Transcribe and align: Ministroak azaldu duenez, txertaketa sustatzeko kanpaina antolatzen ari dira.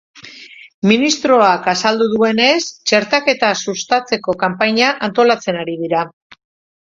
Ministroak 0.91 1.67
azaldu 1.73 2.07
duenez, 2.13 2.63
txertaketa 2.91 3.51
sustatzeko 3.65 4.35
kanpaina 4.45 4.89
antolatzen 5.09 5.63
ari 5.65 5.77
dira. 5.83 6.01